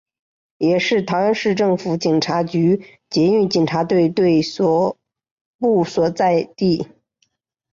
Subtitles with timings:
[0.57, 4.41] 也是桃园市政府警察局捷运警察队队
[5.59, 6.87] 部所在地。